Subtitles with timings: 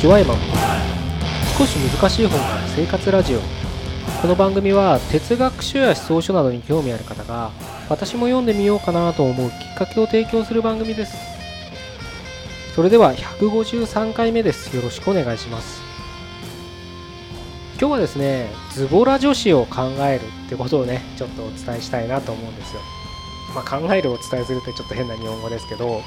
[0.00, 0.42] ちは山本
[1.58, 3.40] 少し難しい本から生活ラジオ
[4.22, 7.50] この番組は哲学書や思想書などに興味ある方が
[7.90, 11.18] 私も読んでみようかなと思うきっかけを提供する番組です
[12.74, 15.82] それでは153回目ですよろしくお願いします
[17.78, 22.80] 今日はですねズボラ女子を考えるってことをねちょっとお伝えしたいなと思うんですよ
[23.54, 26.00] まあ、考えるをお伝えするってちょっと変な日本語ですけど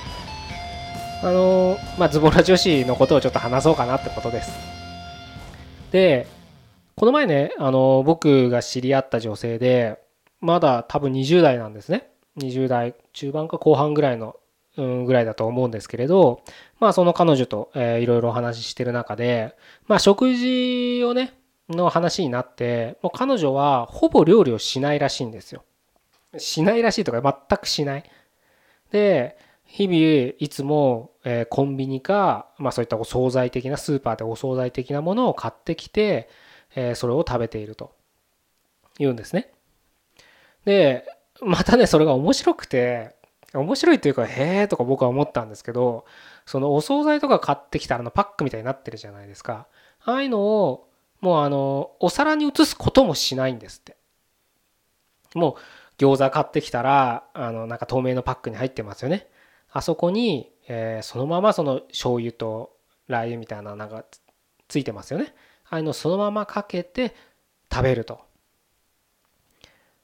[1.23, 4.51] あのまあ、ズボラ女子のことをちょっと話そうかなってことです。
[5.89, 6.27] で、
[6.97, 10.03] この前ね、あの僕が知り合った女性で、
[10.41, 12.09] まだ多分20代なんですね。
[12.39, 14.35] 20代中盤か後半ぐらいの、
[14.75, 16.41] うん、ぐらいだと思うんですけれど、
[16.81, 19.55] まあその彼女と、えー、いろいろお話ししてる中で、
[19.87, 21.33] まあ食事をね、
[21.69, 25.63] の話になって、もう彼女はほぼ料理をしないらしいんですよ。
[26.37, 28.03] しないらしいとか全くしない。
[28.91, 29.37] で、
[29.73, 36.29] 日々いつも、えコンビニか、まあ、そういったお惣菜的なスーパーでお惣菜的なものを買ってきて、
[36.75, 37.91] えそれを食べていると
[38.99, 39.51] 言うんですね。
[40.65, 41.07] で
[41.41, 43.15] またねそれが面白くて
[43.51, 46.05] 面白いというかへえとか僕は思ったんですけど
[46.45, 49.65] そのお惣菜とか買ってきたらのパックみたいになってるじゃないですか。
[50.05, 50.87] ああいうのを
[51.19, 53.97] もうあのお皿に移すこともしないんですって。
[55.33, 59.27] もう餃子買ってきたらあのなんか透明のパックに入ってますよね。
[59.73, 64.05] あそこに、えー、そのままその醤油とラー油みたいなのが
[64.67, 65.33] ついてますよね。
[65.69, 67.15] ああいうのそのままかけて
[67.71, 68.21] 食べると。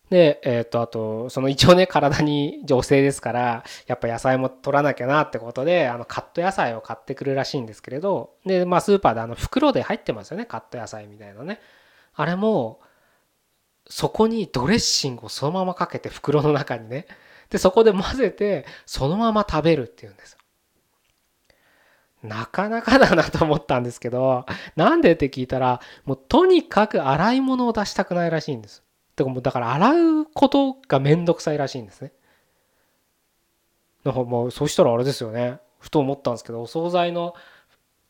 [0.10, 11.60] で、えっ、ー、と、あと、その一応ね、体に女性ですから、やっぱ野菜も取らなきゃなってことで、あの、カット野菜を買ってくるらしいんですけれど、で、まあ、スーパーであの、袋で入ってますよね、カット野菜みたいなね。
[12.16, 12.80] あれも、
[13.88, 17.06] そこにドレッシングをそのままかけて袋の中にね、
[17.50, 20.38] で、そこで混ぜて、そのまま食べるっていうんです。
[22.22, 24.46] なかなかだなと思ったんですけど、
[24.76, 28.84] なんでって聞いたら、もうとにかく洗い物を出したくないらしいんです。
[29.16, 32.12] だかもうだから洗うことがめんどくさいらしいんですね。
[34.04, 35.60] なんかもうそしたらあれですよね。
[35.80, 37.36] ふと思ったんですけど、お惣菜の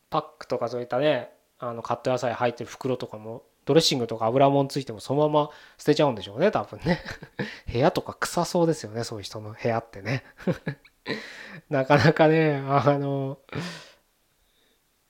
[0.09, 7.03] パックとかそういったね、あのカット野菜入ってる袋とかもドレッシングとか油もんついてもそのまま捨てちゃうんでしょうね多分ね。
[7.71, 10.23] 部屋とか臭そうですよねそういう人の部屋ってね。
[11.69, 13.37] なかなかねあの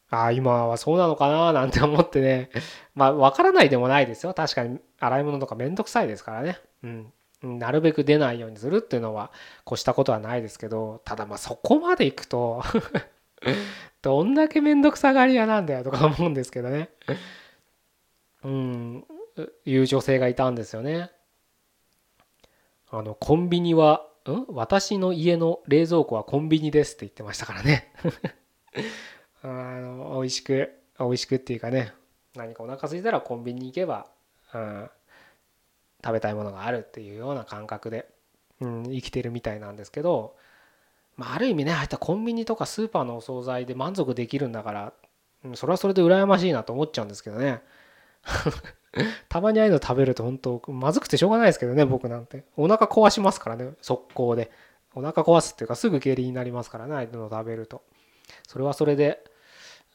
[0.09, 2.49] あ今はそうなのかななんて思ってね。
[2.95, 4.33] まあ分からないでもないですよ。
[4.33, 6.59] 確かに洗い物とかめんどくさいですからね。
[6.83, 7.13] うん。
[7.41, 9.31] なるべく出ないようにするっていうのは
[9.65, 12.61] 越したことはないですけどただまあそこまでいくと
[14.01, 16.89] どんだけめんどくさがり屋なんだよとか思うんですけどね。
[18.43, 19.05] うん。
[19.65, 21.11] いう女性がいたんですよね。
[22.91, 24.45] あのコンビニはん？
[24.49, 27.93] 私の家の冷蔵庫はコンビニですって言ってましたからね。
[29.41, 31.93] あの美味しく美味しくっていうかね。
[32.35, 34.07] 何かお腹空いたらコンビニ行けば、
[34.53, 34.89] うん、
[36.03, 38.07] 食べたいものがあるっていうような感覚で、
[38.61, 40.35] うん、生きてるみたいなんですけど、
[41.17, 44.93] まあ、ある意味ねああいったコンビニとかスーパーのお惣菜で満足できるんだから、
[45.43, 47.61] うん、それはそれで羨ましいなと思っちゃうんですけどね。
[49.29, 52.45] たまにああいうの食べると本当まずくてしょうがないですけどね僕なんて。
[52.57, 54.51] お腹壊しますからね速攻で。
[54.95, 57.83] お腹壊すっていうかすぐ下痢になりますからねああいうの食べると。
[58.47, 59.23] それはそれで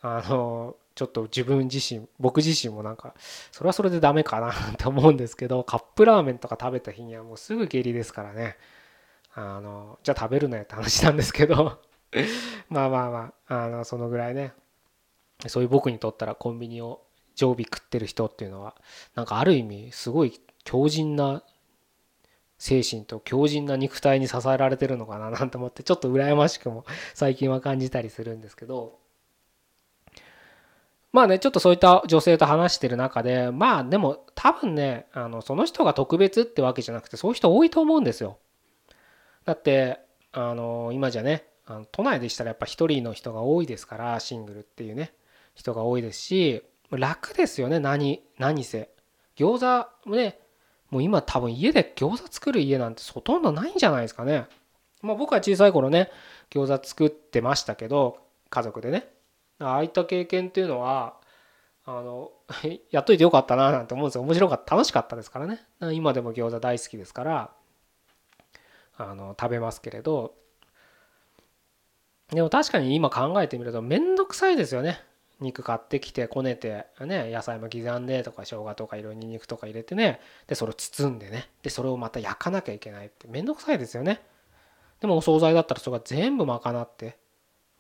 [0.01, 3.15] あのちょっと自分自身僕自身もなんか
[3.51, 8.57] それはそれでダメかなって思うんですけどカップラーメンとか食べた日にはもうすぐ下痢ですからね。
[9.37, 11.81] あのじゃあ食べるなよって話なんですけど。
[12.71, 14.53] まあまあまああのそのぐらいね。
[15.49, 17.04] そういう僕にとったらコンビニを
[17.35, 18.75] 常備食ってる人っていうのは
[19.15, 21.43] なんかある意味すごい強靭な
[22.59, 28.99] 精神と強靭な肉体に支えられてるのかななんて思ってちょっと羨ましくも最近は感じたりするんですけど
[31.13, 38.39] まあねちょっとそういった女性と話してる中でまあでも多分ねあのその人が特別ってわけじゃなくてそういう人多いと思うんですよ。
[39.45, 40.01] だって
[40.33, 45.13] あの今じゃねあの都内でしたらやっぱ一人の人が多いですからシングルっていうね
[45.55, 46.63] 人が多いですし
[46.97, 47.81] 楽ですよね。
[47.81, 48.91] 何何せ。
[49.37, 50.39] 餃子もね。
[50.91, 54.47] もう今多分家で餃子作る家なんてほとんどないんじゃないですかね。
[55.03, 56.11] まあ僕は小さい頃ね
[56.51, 58.19] 餃子作ってましたけど
[58.49, 59.09] 家族でね。
[59.59, 61.15] ああいった経験っていうのは
[61.85, 62.31] あの
[62.91, 64.23] やっといてよかったななんて思うんですよ。
[64.23, 65.65] 面白かった楽しかったですからね。
[65.93, 67.51] 今でも餃子大好きですから
[68.97, 70.35] あの食べますけれど。
[72.31, 75.03] でも確かに今考えてみると面倒くさいですよね。
[75.41, 84.23] 肉買ってきてこねてね野菜も刻んでとか生姜とかいろいろにんにとか入れてねでそれを包んでねでそれをまた焼かなきゃいけないってめんどくさいですよね。
[85.01, 87.19] でもお惣菜だったらそれが全部賄って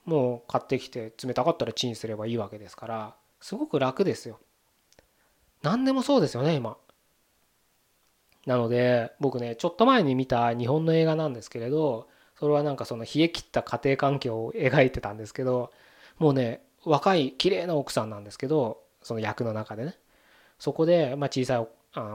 [0.04, 4.40] もう買ってきて冷たかったらチンすればいいわけですからすごく楽ですよ。
[5.62, 6.76] 何でもそうですよね今。
[8.46, 12.08] なので僕ねちょっと前に見た日本の映画なんですけれど
[12.38, 15.72] それはなんかその冷え切った家庭環境を描いてたんですけど
[16.18, 19.96] もうね若い綺麗な奥さんなんですけどその役の中でね。
[20.58, 21.68] そこで、ま、小さい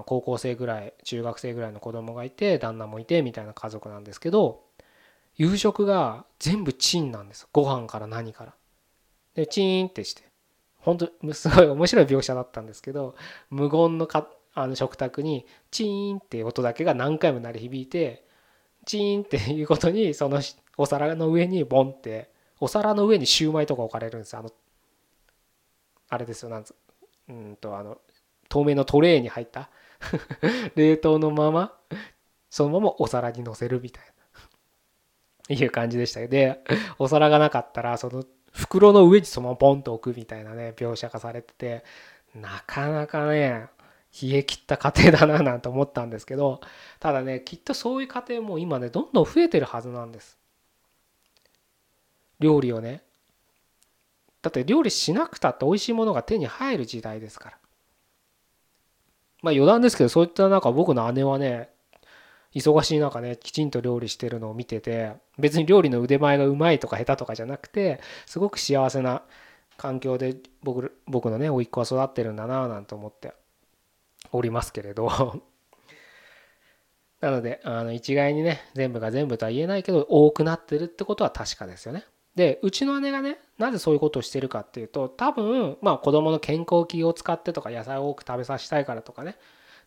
[0.05, 4.63] 高校生ぐらい中学生ぐらいの子供がいて旦那もいてみたいな家族なんですけど
[5.35, 7.47] 夕食が全部チンなんです。
[7.53, 8.53] ご飯から何から。
[9.35, 10.29] でチーンってして。
[10.79, 13.15] 本当すごい面白い描写だったんですけど
[13.49, 18.25] 無言のかあの食卓にチーンって音だけが何回も鳴り響いて
[18.85, 20.41] チーンっていうことにその
[20.77, 24.51] お皿の上にボンってお皿の上にシューマイとか置かれるんですあの
[26.09, 26.75] あれですよなんつ
[27.29, 27.99] うんとあの
[28.49, 29.69] 透明のトレーに入った
[30.75, 31.77] 冷凍のまま
[32.49, 34.09] そのままお皿にのせるみたいな。
[35.51, 36.63] いう感じでしたで
[36.99, 41.83] お皿がなかったらその袋の上にそのままポンと置くみたいなね描写化されてて
[42.35, 43.67] なかなかね
[44.21, 46.61] 冷え切った家庭だななんて思ったんですけど
[46.99, 50.37] ただねきっとそういう家庭も今ねどんどん増えてるはずなんです。
[52.39, 53.03] 料理をね。
[54.41, 57.57] だって料理しなくたって美味しいものが手に入る時代ですから
[59.41, 61.69] まあ余談ですけどそういった中僕の姉はね
[62.53, 69.23] 忙しい中ねきちんと料理してるのを見てて別に料理の腕前がうまいとか下手とかじゃなくてすごく幸せな
[69.77, 73.33] 環境で僕僕のね甥っ子は育ってるんだななんて思って
[74.31, 75.09] おりますけれど
[77.21, 82.05] なのであの一概にね全部が全部とは言えないけど多くなってるってことは確かですよね。
[82.35, 89.35] でうちの姉がねなぜそういうことをしてるかっていうと多分まあ子供の健康気を使ってとか野菜を多く食べさせたいからとかね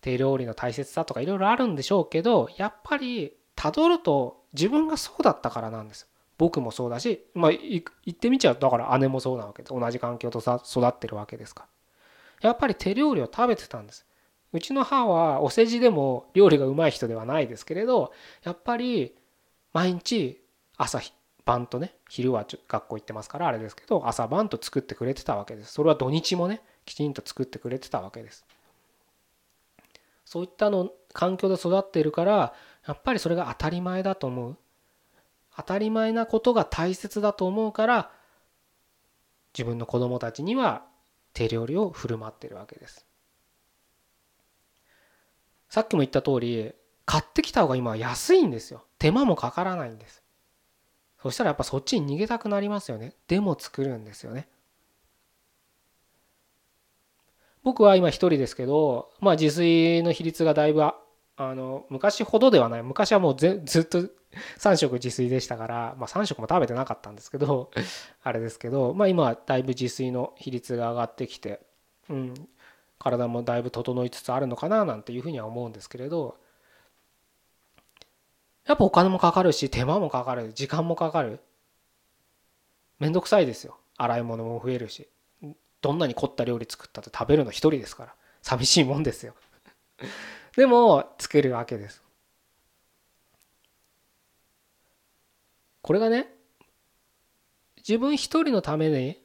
[0.01, 6.07] 手料理の大切さとかいろいろあるんでしょうけどやっぱりたどると自分がそうだったからなんです
[6.39, 11.69] 僕もそうだしまあ言ってみちゃうだから姉もそうなわけで同じ環境とさ育ってるわけですから。
[12.43, 14.05] やっぱり手料理を食べてたんです。
[14.53, 19.15] うちの母はお世辞でも料理がうまい人ではないですけれどやっぱり
[19.73, 20.45] 毎日
[20.77, 21.01] 朝
[21.45, 25.73] 晩とね昼は学校行ってますからあれですけど朝晩と作ってくれてたわけです。
[25.73, 28.45] それは土日もねきちんと作ってくれてたわけです。
[30.25, 32.55] そういったの環境で育っているから
[32.87, 34.57] やっぱりそれが当たり前だと思う。
[35.57, 38.11] 当たり前なことが大切だと思うから
[39.53, 40.87] 自分の子供たちには
[41.35, 43.05] 手料理を振る舞ってるわけです。
[45.69, 46.73] さっきも言った通り
[47.05, 48.85] 買ってきた方が今は安いんですよ。
[48.99, 50.22] 手間もかからないんです。
[51.23, 53.15] そしたらやっぱそっちに逃げたくなりますよね。
[53.29, 54.49] でも作るんですよね。
[57.63, 60.97] 僕は今一人ですけどまあ自炊の比率がだいぶあ
[61.39, 62.83] の昔ほどではない。
[62.83, 64.09] 昔はもうずっと
[64.59, 67.71] 3食自炊でしたから、まあ、3食も食べてなかったんですけど
[68.23, 71.61] あれですけど、まあ、今だいぶ自炊の比率が上がってきて、
[72.09, 72.35] うん、
[72.99, 76.39] 体もだいぶ整いつつあるのかななんていうふうには思うんですけれど
[78.67, 81.41] やっぱお金もかかるし手間もかかる時間もかかる。
[82.99, 83.79] めんどくさいですよ。
[83.97, 85.09] 洗い物も増えるし。
[85.81, 88.15] どんなに凝った料理作ったって食べるの一人ですから。
[88.41, 89.35] 寂しいもんですよ。
[90.57, 92.03] でも作るわけです。
[95.83, 96.33] これがね
[97.79, 99.21] 自分一人のために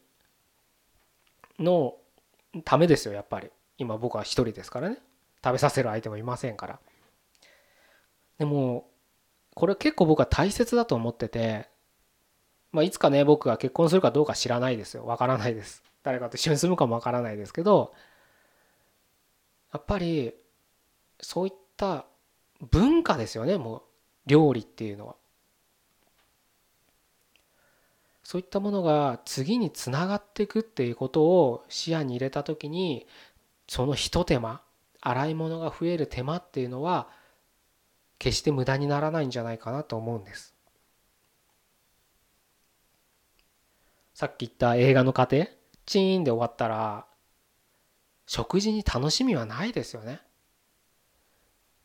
[1.60, 1.96] の
[2.66, 3.52] ためですよやっぱり。
[3.78, 4.98] 今僕は一人ですからね。
[5.44, 6.80] 食べさせる相手もいませんから。
[8.40, 8.90] でも
[9.58, 11.68] これ結構僕は大切だと思ってて
[12.72, 15.04] まあいつかね僕が結婚するかどうか知らないですよ。
[15.04, 15.82] わからないです。
[16.04, 17.92] 誰かと一緒に住むかもわからないですけど
[19.74, 20.36] やっぱり
[21.20, 22.06] そういった
[22.70, 23.82] 文化ですよねもう
[24.28, 25.16] 料理っていうのは。
[28.22, 33.08] そういったものが次につながっていくっていうことを視野に入れた時に
[33.68, 34.62] そのひと手間
[35.02, 37.08] 洗い物が増える手間っていうのは
[38.20, 40.56] 決して無駄にならないんじゃないかなと思うんです。
[44.14, 45.46] さっき言った映画の過程
[45.86, 47.06] チーンで終わったら
[48.26, 50.22] 食事に楽しみはないですよね。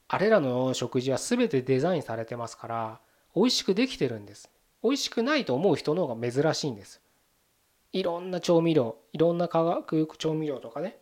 [0.09, 3.01] あれらの食事は全てデザインされてますから
[3.35, 4.51] 美味しくできてるんです。
[4.83, 7.03] 美味しくないと思う人の方が珍しいんです。
[7.93, 10.99] いろんな調味料いろんな化学調味料とかね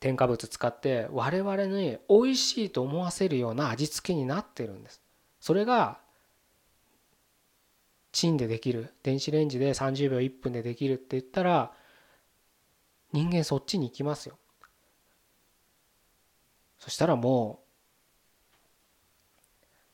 [0.00, 5.00] 添加物使って我々に美味しいと思わせるような味付けになってるんです。
[5.40, 5.98] それが
[8.12, 11.72] チンでできる電子レンジで30秒1分でできるって言ったら
[13.12, 14.38] 人間そっちに行きますよ。
[16.78, 17.66] そしたらもう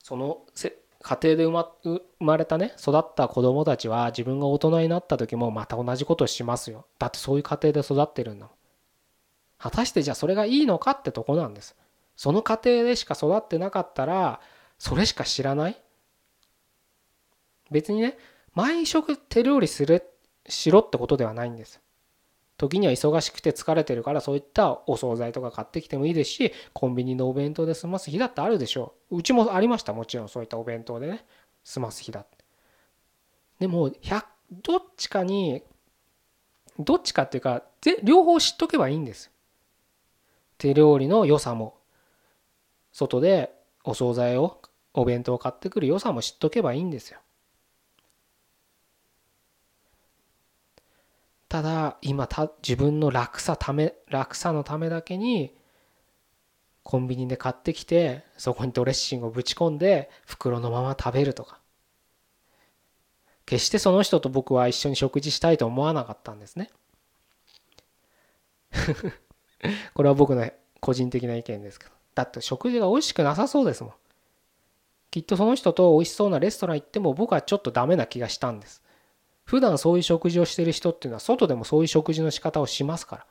[0.02, 6.87] そのせ家庭で生ま生まれたね育った子供たちは自分が大人になった時もまた同じことしますよ。
[6.99, 8.54] だってそういう家庭で育ってるんだもん。
[9.62, 11.76] 果たしてじゃあそれがいいのかってとこなんです。
[12.16, 14.40] その家庭でしか育ってなかったら
[14.78, 15.81] それしか知らない？
[17.71, 18.19] 別にね
[18.54, 20.02] 毎食手料理する
[20.49, 21.81] しろってことではないんです。
[22.59, 28.95] 時には忙しくて疲れてるからそういったお惣菜とか買ってきてもいいですしコンビニのお弁当で済ます日だってあるでしょ。
[29.11, 31.25] ううちもありましたもちろんそういったお弁当でね。
[31.64, 32.37] 済ます日だって。
[33.59, 34.25] でも100
[34.62, 35.62] どっちかに
[36.78, 37.62] どっちかっていうか
[38.04, 39.32] 両方知っとけばいいんです。
[40.62, 41.76] 手料理の良さも
[42.92, 43.52] 外で
[43.83, 44.62] お惣菜を
[44.95, 47.19] お弁当を買ってくる良さも知っとけばいいんですよ。
[51.49, 55.52] ただ今た自分の楽さため楽さのためだけに
[56.85, 61.59] コンビニで買ってきてそこにドレッシングをぶち込んで袋のまま食べるとか。
[63.47, 66.71] 決してその人と僕は一緒に食事したいと思わなかったんですね。
[69.95, 70.50] これは僕の
[70.81, 71.92] 個人的な意見ですけど。
[72.14, 73.92] だって食事が美味しくなさそうですもん。
[75.11, 78.83] きっとその人と美味しそうなレストラン行っても僕はちょっとダメな気がしたんです。
[79.45, 83.26] 普段そういう食事をしてる人っていうのは外でもそういう食事の仕方をしますから。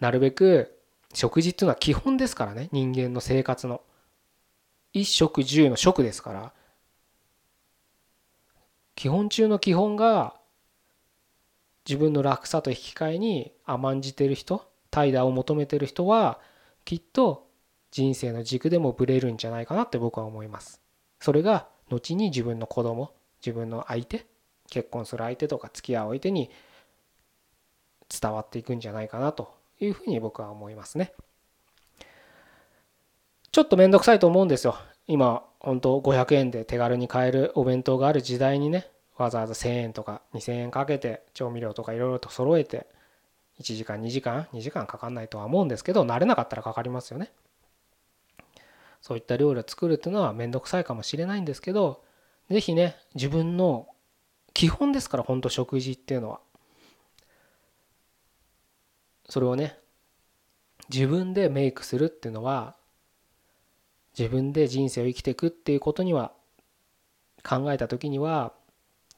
[0.00, 0.78] なるべく
[1.12, 2.68] 食事っていうのは基本ですからね。
[2.72, 3.82] 人間の生活の。
[4.92, 6.52] 一食十の食ですから。
[8.94, 10.37] 基本中の基本が
[11.88, 16.38] 自分の楽さと引き換えに甘んじてる人怠惰を求めてる人は
[16.84, 17.46] きっと
[17.90, 20.82] 人生の軸でもぶれるんじゃないかなって僕は思います
[21.20, 24.26] それが後に自分の子供自分の相手
[24.70, 26.50] 結婚する相手とか付き合う相手に
[28.08, 31.12] 伝わっていくんじゃないかなというふうに僕は思いますね。
[33.50, 34.76] ちょっと面倒くさいと思うんですよ。
[35.06, 42.86] 今本当500円で手軽に買えるお弁当がある時代にねわざわざ1000円とか2000円かけて調味料とかいろいろと揃えて
[43.60, 47.30] 1時間2時間2時間かかんないとは思うんですけど慣れなかったらかかりますよね。
[49.00, 52.02] そういった料理を作るっていうのは面倒くさいかもしれないんですけど
[52.50, 53.86] 是非ね自分の
[54.54, 56.40] 基本ですから本当食事っていうのは
[59.28, 59.78] それをね
[60.88, 62.74] 自分でメイクするっていうのは
[64.18, 66.32] 自分で人生を生きていくっていうことには
[67.44, 68.52] 考えた時には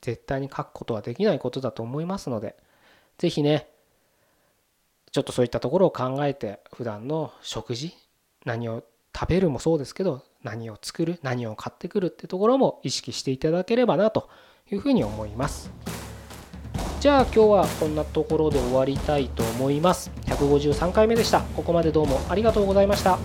[0.00, 2.56] 絶対に書くことはできないことだと思いますので
[3.18, 3.68] 是非ね
[5.12, 7.94] ちょっとそういったところを考えて普段の食事
[8.44, 14.28] 何を食べるもそうですけど何を作る何を買ってくるってところも意識していただければなと
[14.70, 15.70] いうふうに思います。
[17.00, 20.10] じゃあ今日はこんなところで終わりたいと思います。
[20.26, 21.40] 153回目でした。
[21.40, 23.18] ここまでどうもありがとうございました。